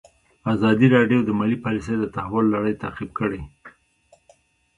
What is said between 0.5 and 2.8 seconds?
ازادي راډیو د مالي پالیسي د تحول لړۍ